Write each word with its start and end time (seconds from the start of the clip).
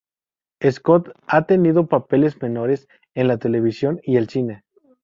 Scott 0.67 1.11
ha 1.27 1.45
tenido 1.45 1.85
papeles 1.87 2.41
menores 2.41 2.87
en 3.13 3.27
la 3.27 3.37
televisión 3.37 4.01
y 4.03 4.17
el 4.17 4.29
cine. 4.29 4.63